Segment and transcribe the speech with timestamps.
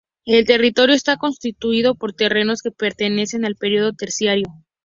[0.25, 4.47] El territorio está constituido por terrenos que pertenecen al periodo terciario.